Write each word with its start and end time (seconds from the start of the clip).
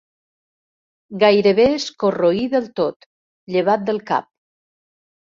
Gairebé 1.23 1.67
es 1.73 1.85
corroí 2.03 2.41
del 2.53 2.65
tot, 2.79 3.05
llevat 3.57 3.85
del 3.91 4.01
cap. 4.09 4.27